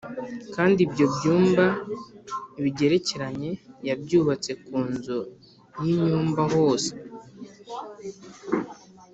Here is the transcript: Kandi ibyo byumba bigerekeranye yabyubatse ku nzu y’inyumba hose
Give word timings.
Kandi 0.55 0.79
ibyo 0.87 1.05
byumba 1.15 1.65
bigerekeranye 2.63 3.51
yabyubatse 3.87 4.51
ku 4.63 4.75
nzu 4.89 5.19
y’inyumba 5.83 6.43
hose 6.53 6.91